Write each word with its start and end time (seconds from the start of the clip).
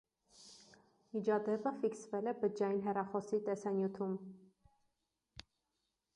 Միջադեպը 1.17 1.73
ֆիքսվել 1.83 2.31
է 2.31 2.33
բջջային 2.39 2.81
հեռախոսի 2.89 3.41
տեսանյութում։ 3.51 4.19